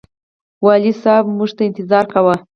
والي 0.65 0.91
صاحب 1.03 1.25
موږ 1.37 1.51
ته 1.57 1.61
انتظار 1.69 2.05
کاوه. 2.13 2.35